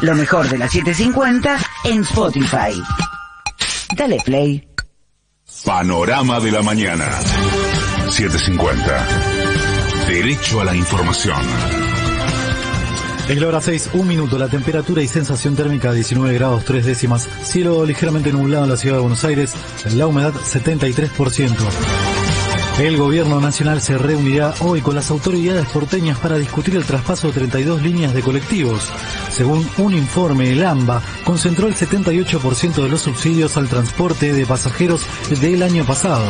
Lo 0.00 0.14
mejor 0.14 0.48
de 0.48 0.58
la 0.58 0.68
750 0.68 1.58
en 1.84 2.02
Spotify. 2.02 2.80
Dale 3.96 4.18
play. 4.24 4.68
Panorama 5.64 6.38
de 6.38 6.52
la 6.52 6.62
mañana. 6.62 7.06
750. 8.10 9.06
Derecho 10.06 10.60
a 10.60 10.64
la 10.66 10.76
información. 10.76 11.40
Es 13.28 13.40
la 13.40 13.48
hora 13.48 13.60
6, 13.60 13.90
un 13.94 14.06
minuto, 14.06 14.38
la 14.38 14.48
temperatura 14.48 15.02
y 15.02 15.08
sensación 15.08 15.56
térmica 15.56 15.92
19 15.92 16.32
grados 16.32 16.64
3 16.64 16.86
décimas, 16.86 17.28
cielo 17.42 17.84
ligeramente 17.84 18.32
nublado 18.32 18.64
en 18.64 18.70
la 18.70 18.76
ciudad 18.76 18.96
de 18.96 19.02
Buenos 19.02 19.24
Aires, 19.24 19.52
la 19.94 20.06
humedad 20.06 20.32
73%. 20.32 21.56
El 22.78 22.96
gobierno 22.96 23.40
nacional 23.40 23.82
se 23.82 23.98
reunirá 23.98 24.54
hoy 24.60 24.80
con 24.80 24.94
las 24.94 25.10
autoridades 25.10 25.66
porteñas 25.66 26.16
para 26.18 26.38
discutir 26.38 26.76
el 26.76 26.84
traspaso 26.84 27.26
de 27.26 27.32
32 27.34 27.82
líneas 27.82 28.14
de 28.14 28.22
colectivos. 28.22 28.92
Según 29.38 29.64
un 29.78 29.94
informe, 29.94 30.50
el 30.50 30.66
AMBA 30.66 31.00
concentró 31.22 31.68
el 31.68 31.76
78% 31.76 32.82
de 32.82 32.88
los 32.88 33.02
subsidios 33.02 33.56
al 33.56 33.68
transporte 33.68 34.32
de 34.32 34.44
pasajeros 34.44 35.06
del 35.40 35.62
año 35.62 35.84
pasado. 35.84 36.24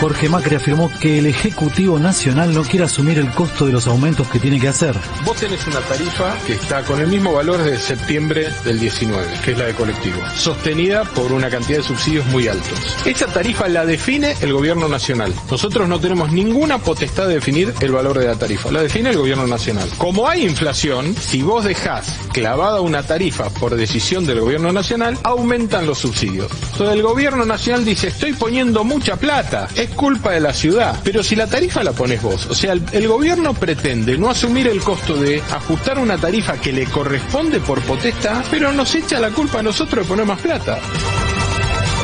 Jorge 0.00 0.30
Macri 0.30 0.54
afirmó 0.54 0.90
que 0.98 1.18
el 1.18 1.26
Ejecutivo 1.26 1.98
Nacional 1.98 2.54
no 2.54 2.62
quiere 2.62 2.86
asumir 2.86 3.18
el 3.18 3.30
costo 3.32 3.66
de 3.66 3.72
los 3.72 3.86
aumentos 3.86 4.26
que 4.28 4.38
tiene 4.38 4.58
que 4.58 4.68
hacer. 4.68 4.94
Vos 5.26 5.36
tenés 5.36 5.66
una 5.66 5.80
tarifa 5.80 6.34
que 6.46 6.54
está 6.54 6.82
con 6.84 7.00
el 7.02 7.06
mismo 7.08 7.34
valor 7.34 7.62
desde 7.62 7.78
septiembre 7.78 8.48
del 8.64 8.80
19, 8.80 9.26
que 9.44 9.52
es 9.52 9.58
la 9.58 9.66
de 9.66 9.74
colectivo, 9.74 10.18
sostenida 10.34 11.04
por 11.04 11.32
una 11.32 11.50
cantidad 11.50 11.80
de 11.80 11.84
subsidios 11.84 12.24
muy 12.28 12.48
altos. 12.48 12.96
Esa 13.04 13.26
tarifa 13.26 13.68
la 13.68 13.84
define 13.84 14.36
el 14.40 14.54
gobierno 14.54 14.88
nacional. 14.88 15.34
Nosotros 15.50 15.86
no 15.86 16.00
tenemos 16.00 16.32
ninguna 16.32 16.78
potestad 16.78 17.28
de 17.28 17.34
definir 17.34 17.74
el 17.80 17.92
valor 17.92 18.18
de 18.18 18.26
la 18.26 18.36
tarifa, 18.36 18.70
la 18.70 18.80
define 18.80 19.10
el 19.10 19.18
gobierno 19.18 19.46
nacional. 19.46 19.86
Como 19.98 20.26
hay 20.26 20.46
inflación, 20.46 21.14
si 21.14 21.42
vos 21.42 21.66
dejás 21.66 22.20
clavada 22.32 22.80
una 22.80 23.02
tarifa 23.02 23.50
por 23.50 23.76
decisión 23.76 24.24
del 24.24 24.40
gobierno 24.40 24.72
nacional, 24.72 25.18
aumentan 25.24 25.84
los 25.84 25.98
subsidios. 25.98 26.50
Entonces 26.72 26.96
el 26.96 27.02
gobierno 27.02 27.44
nacional 27.44 27.84
dice, 27.84 28.08
estoy 28.08 28.32
poniendo 28.32 28.82
mucha 28.82 29.16
plata, 29.16 29.68
culpa 29.90 30.32
de 30.32 30.40
la 30.40 30.52
ciudad. 30.52 30.98
Pero 31.04 31.22
si 31.22 31.36
la 31.36 31.46
tarifa 31.46 31.82
la 31.82 31.92
pones 31.92 32.22
vos, 32.22 32.46
o 32.46 32.54
sea, 32.54 32.72
el, 32.72 32.82
el 32.92 33.08
gobierno 33.08 33.54
pretende 33.54 34.18
no 34.18 34.30
asumir 34.30 34.68
el 34.68 34.80
costo 34.80 35.16
de 35.16 35.40
ajustar 35.40 35.98
una 35.98 36.18
tarifa 36.18 36.60
que 36.60 36.72
le 36.72 36.86
corresponde 36.86 37.60
por 37.60 37.80
potestad, 37.82 38.44
pero 38.50 38.72
nos 38.72 38.94
echa 38.94 39.20
la 39.20 39.30
culpa 39.30 39.60
a 39.60 39.62
nosotros 39.62 40.04
de 40.04 40.08
poner 40.08 40.26
más 40.26 40.40
plata. 40.40 40.78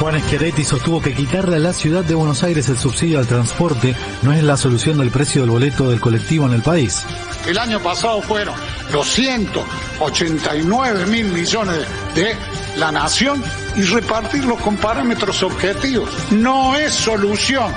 Juan 0.01 0.21
Schiaretti 0.21 0.63
sostuvo 0.63 1.01
que 1.01 1.15
quitarle 1.15 1.57
a 1.57 1.59
la 1.59 1.73
ciudad 1.73 2.05
de 2.05 2.15
Buenos 2.15 2.43
Aires 2.43 2.69
el 2.69 2.77
subsidio 2.77 3.19
al 3.19 3.27
transporte 3.27 3.97
no 4.23 4.31
es 4.33 4.43
la 4.43 4.59
solución 4.59 4.99
del 4.99 5.11
precio 5.11 5.41
del 5.41 5.51
boleto 5.51 5.89
del 5.89 6.01
colectivo 6.01 6.47
en 6.47 6.53
el 6.53 6.61
país. 6.63 7.07
El 7.47 7.57
año 7.59 7.81
pasado 7.81 8.21
fueron 8.21 8.55
289 8.93 11.07
mil 11.07 11.29
millones 11.29 11.87
de 12.15 12.37
la 12.77 12.93
nación 12.93 13.43
y 13.77 13.83
repartirlo 13.83 14.57
con 14.57 14.77
parámetros 14.77 15.43
objetivos. 15.43 16.11
No 16.31 16.77
es 16.77 16.95
solución 16.95 17.73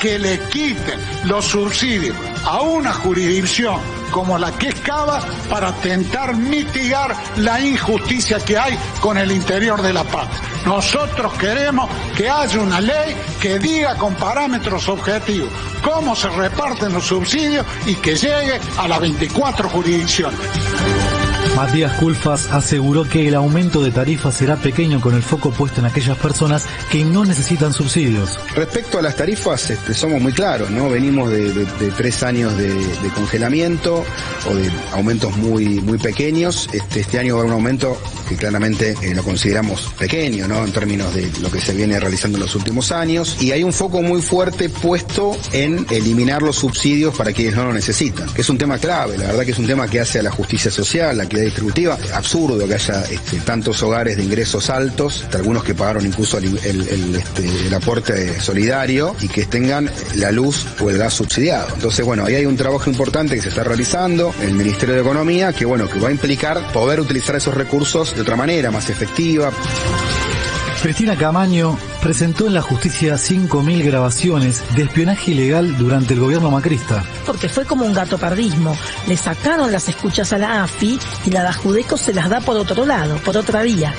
que 0.00 0.18
le 0.18 0.38
quiten 0.48 0.98
los 1.24 1.44
subsidios 1.44 2.16
a 2.44 2.62
una 2.62 2.92
jurisdicción 2.92 3.80
como 4.10 4.38
la 4.38 4.52
que 4.52 4.68
es 4.68 4.74
Cava 4.76 5.20
para 5.50 5.72
tentar 5.72 6.34
mitigar 6.36 7.14
la 7.36 7.60
injusticia 7.60 8.38
que 8.38 8.56
hay 8.56 8.78
con 9.00 9.18
el 9.18 9.30
interior 9.32 9.82
de 9.82 9.92
la 9.92 10.04
patria. 10.04 10.40
Nosotros 10.64 11.32
queremos 11.34 11.90
que 12.16 12.28
haya 12.28 12.60
una 12.60 12.80
ley 12.80 13.16
que 13.40 13.58
diga 13.58 13.96
con 13.96 14.14
parámetros 14.14 14.88
objetivos 14.88 15.50
cómo 15.82 16.14
se 16.14 16.28
reparten 16.28 16.92
los 16.92 17.04
subsidios 17.04 17.66
y 17.86 17.94
que 17.96 18.16
llegue 18.16 18.60
a 18.78 18.88
las 18.88 19.00
24 19.00 19.68
jurisdicciones. 19.68 20.38
Matías 21.58 21.92
Culfas 21.94 22.52
aseguró 22.52 23.02
que 23.02 23.26
el 23.26 23.34
aumento 23.34 23.82
de 23.82 23.90
tarifas 23.90 24.36
será 24.36 24.54
pequeño 24.54 25.00
con 25.00 25.16
el 25.16 25.24
foco 25.24 25.50
puesto 25.50 25.80
en 25.80 25.86
aquellas 25.86 26.16
personas 26.16 26.64
que 26.88 27.04
no 27.04 27.24
necesitan 27.24 27.72
subsidios. 27.72 28.38
Respecto 28.54 28.96
a 28.96 29.02
las 29.02 29.16
tarifas, 29.16 29.68
este, 29.68 29.92
somos 29.92 30.22
muy 30.22 30.32
claros, 30.32 30.70
¿no? 30.70 30.88
Venimos 30.88 31.32
de, 31.32 31.66
tres 31.96 32.22
años 32.22 32.56
de, 32.56 32.70
congelamiento 33.12 34.04
o 34.48 34.54
de 34.54 34.70
aumentos 34.92 35.36
muy, 35.36 35.80
muy 35.80 35.98
pequeños. 35.98 36.68
Este, 36.72 37.00
este 37.00 37.18
año 37.18 37.34
va 37.34 37.40
a 37.40 37.42
haber 37.42 37.52
un 37.52 37.58
aumento 37.58 38.00
que 38.28 38.36
claramente 38.36 38.94
eh, 39.02 39.14
lo 39.14 39.24
consideramos 39.24 39.92
pequeño, 39.98 40.46
¿no? 40.46 40.64
En 40.64 40.70
términos 40.70 41.12
de 41.12 41.28
lo 41.40 41.50
que 41.50 41.60
se 41.60 41.72
viene 41.72 41.98
realizando 41.98 42.38
en 42.38 42.44
los 42.44 42.54
últimos 42.54 42.92
años. 42.92 43.36
Y 43.40 43.50
hay 43.50 43.64
un 43.64 43.72
foco 43.72 44.00
muy 44.00 44.22
fuerte 44.22 44.68
puesto 44.68 45.36
en 45.52 45.86
eliminar 45.90 46.42
los 46.42 46.54
subsidios 46.54 47.16
para 47.16 47.32
quienes 47.32 47.56
no 47.56 47.64
lo 47.64 47.72
necesitan. 47.72 48.32
Que 48.32 48.42
es 48.42 48.48
un 48.48 48.58
tema 48.58 48.78
clave, 48.78 49.18
la 49.18 49.26
verdad 49.26 49.44
que 49.44 49.50
es 49.50 49.58
un 49.58 49.66
tema 49.66 49.88
que 49.88 49.98
hace 49.98 50.20
a 50.20 50.22
la 50.22 50.30
justicia 50.30 50.70
social, 50.70 51.16
la 51.16 51.24
equidad 51.24 51.47
distributiva. 51.48 51.98
Absurdo 52.14 52.66
que 52.66 52.74
haya 52.74 53.02
este, 53.10 53.38
tantos 53.40 53.82
hogares 53.82 54.16
de 54.16 54.24
ingresos 54.24 54.70
altos, 54.70 55.24
algunos 55.32 55.64
que 55.64 55.74
pagaron 55.74 56.06
incluso 56.06 56.38
el, 56.38 56.56
este, 56.56 57.66
el 57.66 57.74
aporte 57.74 58.40
solidario 58.40 59.14
y 59.20 59.28
que 59.28 59.46
tengan 59.46 59.90
la 60.16 60.30
luz 60.30 60.66
o 60.80 60.90
el 60.90 60.98
gas 60.98 61.14
subsidiado. 61.14 61.68
Entonces, 61.74 62.04
bueno, 62.04 62.24
ahí 62.24 62.34
hay 62.34 62.46
un 62.46 62.56
trabajo 62.56 62.90
importante 62.90 63.34
que 63.34 63.42
se 63.42 63.48
está 63.48 63.64
realizando 63.64 64.34
en 64.40 64.50
el 64.50 64.54
Ministerio 64.54 64.94
de 64.94 65.00
Economía 65.00 65.52
que, 65.52 65.64
bueno, 65.64 65.88
que 65.88 65.98
va 65.98 66.08
a 66.08 66.12
implicar 66.12 66.72
poder 66.72 67.00
utilizar 67.00 67.36
esos 67.36 67.54
recursos 67.54 68.14
de 68.14 68.22
otra 68.22 68.36
manera, 68.36 68.70
más 68.70 68.90
efectiva. 68.90 69.50
Cristina 70.82 71.16
Camaño 71.16 71.76
presentó 72.08 72.46
en 72.46 72.54
la 72.54 72.62
justicia 72.62 73.16
5.000 73.16 73.84
grabaciones 73.84 74.62
de 74.74 74.84
espionaje 74.84 75.32
ilegal 75.32 75.76
durante 75.76 76.14
el 76.14 76.20
gobierno 76.20 76.50
macrista. 76.50 77.04
porque 77.26 77.50
fue 77.50 77.66
como 77.66 77.84
un 77.84 77.92
gato 77.92 78.16
pardismo. 78.16 78.74
Le 79.06 79.14
sacaron 79.14 79.70
las 79.70 79.90
escuchas 79.90 80.32
a 80.32 80.38
la 80.38 80.62
AFI 80.62 80.98
y 81.26 81.30
la 81.30 81.42
de 81.42 81.48
Ajudeco 81.48 81.98
se 81.98 82.14
las 82.14 82.30
da 82.30 82.40
por 82.40 82.56
otro 82.56 82.86
lado, 82.86 83.18
por 83.18 83.36
otra 83.36 83.60
vía. 83.60 83.92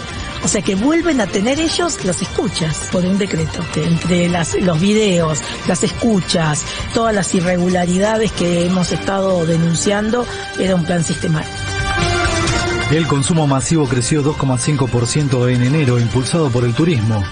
O 0.43 0.47
sea 0.47 0.63
que 0.63 0.73
vuelven 0.73 1.21
a 1.21 1.27
tener 1.27 1.59
ellos 1.59 2.03
las 2.03 2.19
escuchas 2.23 2.89
por 2.91 3.05
un 3.05 3.19
decreto. 3.19 3.63
Entre 3.75 4.27
las, 4.27 4.59
los 4.59 4.81
videos, 4.81 5.37
las 5.67 5.83
escuchas, 5.83 6.65
todas 6.95 7.13
las 7.13 7.35
irregularidades 7.35 8.31
que 8.31 8.65
hemos 8.65 8.91
estado 8.91 9.45
denunciando, 9.45 10.25
era 10.57 10.73
un 10.73 10.83
plan 10.83 11.03
sistemático. 11.03 11.53
El 12.89 13.05
consumo 13.05 13.45
masivo 13.45 13.87
creció 13.87 14.23
2,5% 14.23 15.53
en 15.53 15.61
enero, 15.61 15.99
impulsado 15.99 16.49
por 16.49 16.63
el 16.63 16.73
turismo. 16.73 17.23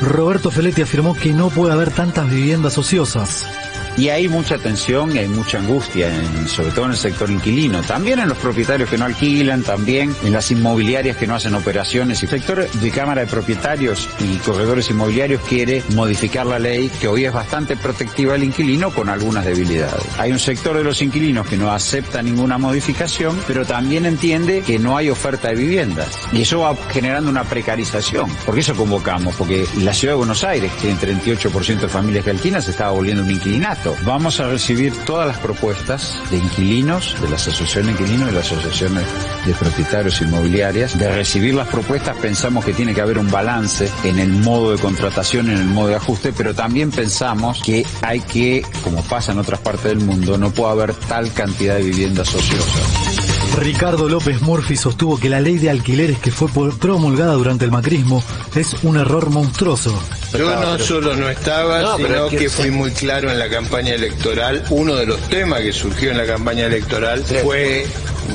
Roberto 0.00 0.50
Feletti 0.50 0.82
afirmó 0.82 1.14
que 1.14 1.32
no 1.32 1.50
puede 1.50 1.72
haber 1.72 1.90
tantas 1.90 2.30
viviendas 2.30 2.78
ociosas. 2.78 3.69
Y 3.96 4.08
hay 4.08 4.28
mucha 4.28 4.56
tensión 4.58 5.14
y 5.14 5.18
hay 5.18 5.28
mucha 5.28 5.58
angustia, 5.58 6.08
en- 6.14 6.48
sobre 6.48 6.70
todo 6.70 6.86
en 6.86 6.92
el 6.92 6.96
sector 6.96 7.30
inquilino. 7.30 7.82
También 7.82 8.18
en 8.20 8.28
los 8.28 8.38
propietarios 8.38 8.88
que 8.88 8.96
no 8.98 9.04
alquilan, 9.04 9.62
también 9.62 10.14
en 10.24 10.32
las 10.32 10.50
inmobiliarias 10.50 11.16
que 11.16 11.26
no 11.26 11.34
hacen 11.34 11.54
operaciones. 11.54 12.22
El 12.22 12.28
sector 12.28 12.68
de 12.70 12.90
Cámara 12.90 13.22
de 13.22 13.26
Propietarios 13.26 14.08
y 14.20 14.36
Corredores 14.38 14.88
Inmobiliarios 14.90 15.42
quiere 15.48 15.82
modificar 15.94 16.46
la 16.46 16.58
ley 16.58 16.90
que 17.00 17.08
hoy 17.08 17.24
es 17.24 17.32
bastante 17.32 17.76
protectiva 17.76 18.34
al 18.34 18.42
inquilino 18.44 18.90
con 18.90 19.08
algunas 19.08 19.44
debilidades. 19.44 20.02
Hay 20.18 20.32
un 20.32 20.38
sector 20.38 20.76
de 20.76 20.84
los 20.84 21.02
inquilinos 21.02 21.46
que 21.46 21.56
no 21.56 21.70
acepta 21.72 22.22
ninguna 22.22 22.58
modificación, 22.58 23.38
pero 23.46 23.64
también 23.66 24.06
entiende 24.06 24.62
que 24.62 24.78
no 24.78 24.96
hay 24.96 25.10
oferta 25.10 25.48
de 25.48 25.56
viviendas. 25.56 26.08
Y 26.32 26.42
eso 26.42 26.60
va 26.60 26.76
generando 26.90 27.28
una 27.30 27.44
precarización. 27.44 28.30
Por 28.46 28.58
eso 28.58 28.74
convocamos, 28.74 29.34
porque 29.36 29.66
la 29.78 29.92
ciudad 29.92 30.12
de 30.14 30.18
Buenos 30.18 30.44
Aires, 30.44 30.72
que 30.80 30.92
tiene 30.94 30.98
38% 31.00 31.80
de 31.80 31.88
familias 31.88 32.24
que 32.24 32.30
alquilan, 32.30 32.62
se 32.62 32.70
estaba 32.70 32.90
volviendo 32.92 33.22
un 33.22 33.30
inquilinato. 33.30 33.79
Vamos 34.04 34.40
a 34.40 34.48
recibir 34.48 34.92
todas 35.06 35.26
las 35.26 35.38
propuestas 35.38 36.22
de 36.30 36.36
inquilinos, 36.36 37.16
de 37.20 37.28
las 37.30 37.48
asociaciones 37.48 37.86
de 37.96 38.02
inquilinos 38.02 38.30
y 38.30 38.34
las 38.34 38.52
asociaciones 38.52 39.04
de 39.46 39.54
propietarios 39.54 40.20
inmobiliarias. 40.20 40.98
De 40.98 41.10
recibir 41.14 41.54
las 41.54 41.68
propuestas 41.68 42.16
pensamos 42.18 42.64
que 42.64 42.74
tiene 42.74 42.94
que 42.94 43.00
haber 43.00 43.18
un 43.18 43.30
balance 43.30 43.90
en 44.04 44.18
el 44.18 44.30
modo 44.30 44.72
de 44.72 44.78
contratación, 44.78 45.50
en 45.50 45.58
el 45.58 45.64
modo 45.64 45.88
de 45.88 45.96
ajuste, 45.96 46.32
pero 46.32 46.54
también 46.54 46.90
pensamos 46.90 47.62
que 47.62 47.86
hay 48.02 48.20
que, 48.20 48.64
como 48.84 49.02
pasa 49.02 49.32
en 49.32 49.38
otras 49.38 49.60
partes 49.60 49.84
del 49.84 50.00
mundo, 50.00 50.36
no 50.36 50.50
puede 50.50 50.72
haber 50.72 50.94
tal 50.94 51.32
cantidad 51.32 51.76
de 51.76 51.82
viviendas 51.82 52.34
ociosas. 52.34 53.30
Ricardo 53.58 54.08
López 54.08 54.42
Murphy 54.42 54.76
sostuvo 54.76 55.18
que 55.18 55.28
la 55.28 55.40
ley 55.40 55.58
de 55.58 55.70
alquileres 55.70 56.18
que 56.18 56.30
fue 56.30 56.48
promulgada 56.72 57.32
durante 57.34 57.64
el 57.64 57.70
macrismo 57.70 58.22
es 58.54 58.76
un 58.82 58.96
error 58.96 59.30
monstruoso. 59.30 59.98
Yo 60.32 60.54
no 60.54 60.78
solo 60.78 61.16
no 61.16 61.28
estaba, 61.28 61.80
No, 61.80 61.96
sino 61.96 62.26
es 62.26 62.30
que 62.38 62.48
fui 62.50 62.70
muy 62.70 62.90
claro 62.92 63.30
en 63.30 63.38
la 63.38 63.48
campaña 63.48 63.94
electoral. 63.94 64.64
Uno 64.70 64.94
de 64.96 65.06
los 65.06 65.20
temas 65.28 65.60
que 65.60 65.72
surgió 65.72 66.10
en 66.10 66.18
la 66.18 66.26
campaña 66.26 66.66
electoral 66.66 67.24
fue 67.42 67.86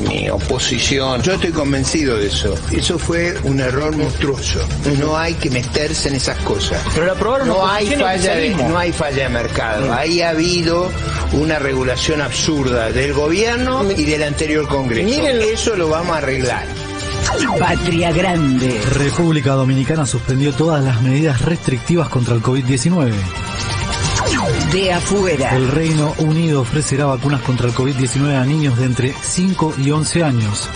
mi 0.09 0.29
oposición. 0.29 1.21
Yo 1.21 1.33
estoy 1.33 1.51
convencido 1.51 2.17
de 2.17 2.27
eso. 2.27 2.53
Eso 2.71 2.99
fue 2.99 3.33
un 3.43 3.61
error 3.61 3.95
monstruoso. 3.95 4.59
No 4.99 5.17
hay 5.17 5.35
que 5.35 5.49
meterse 5.49 6.09
en 6.09 6.15
esas 6.15 6.37
cosas. 6.39 6.81
Pero 6.93 7.05
lo 7.05 7.11
aprobaron 7.13 7.47
no 7.47 7.65
hay 7.65 7.87
falla 7.87 8.35
de, 8.35 8.49
no 8.55 8.77
hay 8.77 8.91
falla 8.91 9.23
de 9.23 9.29
mercado. 9.29 9.93
Ahí 9.93 10.21
ha 10.21 10.29
habido 10.31 10.91
una 11.31 11.59
regulación 11.59 12.21
absurda 12.21 12.91
del 12.91 13.13
gobierno 13.13 13.89
y 13.89 14.03
del 14.03 14.23
anterior 14.23 14.67
Congreso. 14.67 15.07
Miren- 15.07 15.41
eso 15.41 15.75
lo 15.77 15.87
vamos 15.87 16.15
a 16.15 16.17
arreglar. 16.17 16.65
Patria 17.59 18.11
Grande. 18.11 18.81
República 18.93 19.53
Dominicana 19.53 20.05
suspendió 20.05 20.53
todas 20.53 20.83
las 20.83 21.01
medidas 21.01 21.41
restrictivas 21.41 22.09
contra 22.09 22.35
el 22.35 22.41
COVID-19. 22.41 23.13
De 24.71 24.93
afuera. 24.93 25.55
El 25.55 25.67
Reino 25.69 26.13
Unido 26.19 26.61
ofrecerá 26.61 27.05
vacunas 27.05 27.41
contra 27.41 27.67
el 27.67 27.73
COVID-19 27.73 28.41
a 28.41 28.45
niños 28.45 28.77
de 28.77 28.85
entre 28.85 29.13
5 29.13 29.75
y 29.77 29.91
11 29.91 30.23
años. 30.23 30.69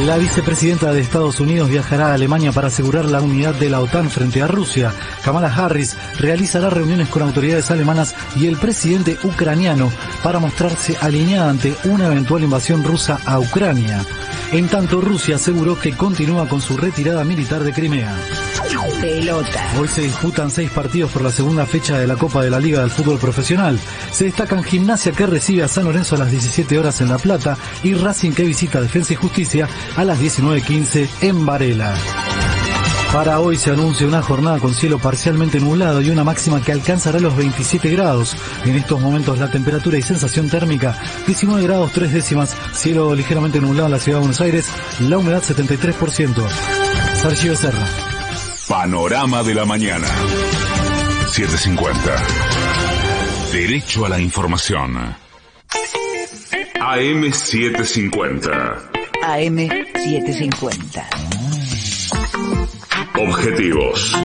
La 0.00 0.16
vicepresidenta 0.16 0.90
de 0.90 1.02
Estados 1.02 1.38
Unidos 1.38 1.68
viajará 1.68 2.08
a 2.08 2.14
Alemania 2.14 2.50
para 2.50 2.68
asegurar 2.68 3.04
la 3.04 3.20
unidad 3.20 3.54
de 3.54 3.68
la 3.68 3.80
OTAN 3.80 4.08
frente 4.08 4.40
a 4.40 4.46
Rusia. 4.46 4.90
Kamala 5.22 5.54
Harris 5.54 5.96
realizará 6.18 6.70
reuniones 6.70 7.08
con 7.08 7.20
autoridades 7.20 7.70
alemanas 7.70 8.14
y 8.34 8.46
el 8.46 8.56
presidente 8.56 9.18
ucraniano 9.22 9.92
para 10.22 10.38
mostrarse 10.38 10.96
alineada 10.98 11.50
ante 11.50 11.76
una 11.84 12.06
eventual 12.06 12.42
invasión 12.42 12.82
rusa 12.82 13.20
a 13.26 13.38
Ucrania. 13.38 14.02
En 14.50 14.66
tanto, 14.68 15.02
Rusia 15.02 15.36
aseguró 15.36 15.78
que 15.78 15.94
continúa 15.94 16.48
con 16.48 16.62
su 16.62 16.76
retirada 16.76 17.22
militar 17.22 17.62
de 17.62 17.72
Crimea. 17.72 18.16
Pelota. 19.00 19.72
Hoy 19.80 19.88
se 19.88 20.02
disputan 20.02 20.50
seis 20.50 20.70
partidos 20.70 21.10
por 21.10 21.22
la 21.22 21.30
segunda 21.30 21.66
fecha 21.66 21.98
de 21.98 22.06
la 22.06 22.16
Copa 22.16 22.42
de 22.42 22.50
la 22.50 22.60
Liga 22.60 22.80
del 22.80 22.90
Fútbol 22.90 23.18
Profesional. 23.18 23.78
Se 24.12 24.24
destacan 24.24 24.62
Gimnasia 24.62 25.12
que 25.12 25.26
recibe 25.26 25.62
a 25.62 25.68
San 25.68 25.84
Lorenzo 25.84 26.14
a 26.14 26.18
las 26.18 26.30
17 26.30 26.78
horas 26.78 27.00
en 27.00 27.08
La 27.08 27.18
Plata 27.18 27.56
y 27.82 27.94
Racing 27.94 28.32
que 28.32 28.44
visita 28.44 28.80
Defensa 28.80 29.12
y 29.12 29.16
Justicia 29.16 29.68
a 29.96 30.04
las 30.04 30.20
19.15 30.20 31.08
en 31.22 31.46
Varela. 31.46 31.94
Para 33.12 33.40
hoy 33.40 33.58
se 33.58 33.70
anuncia 33.70 34.06
una 34.06 34.22
jornada 34.22 34.58
con 34.58 34.74
cielo 34.74 34.98
parcialmente 34.98 35.60
nublado 35.60 36.00
y 36.00 36.08
una 36.08 36.24
máxima 36.24 36.62
que 36.62 36.72
alcanzará 36.72 37.20
los 37.20 37.36
27 37.36 37.90
grados. 37.90 38.34
En 38.64 38.74
estos 38.74 39.02
momentos 39.02 39.38
la 39.38 39.50
temperatura 39.50 39.98
y 39.98 40.02
sensación 40.02 40.48
térmica 40.48 40.98
19 41.26 41.62
grados 41.62 41.92
3 41.92 42.10
décimas, 42.10 42.56
cielo 42.72 43.14
ligeramente 43.14 43.60
nublado 43.60 43.84
en 43.86 43.92
la 43.92 43.98
ciudad 43.98 44.16
de 44.16 44.20
Buenos 44.20 44.40
Aires, 44.40 44.66
la 45.00 45.18
humedad 45.18 45.42
73%. 45.42 46.42
Sergio 47.20 47.50
Becerra. 47.50 47.86
Panorama 48.66 49.42
de 49.42 49.54
la 49.56 49.66
mañana. 49.66 50.08
750. 51.28 52.16
Derecho 53.52 54.06
a 54.06 54.08
la 54.08 54.18
información. 54.18 55.14
AM750. 56.80 59.01
AM750. 59.22 61.06
Objetivos, 63.16 64.12